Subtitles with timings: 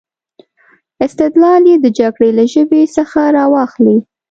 [1.05, 3.97] استدلال یې د جګړې له ژبې څخه را واخلي.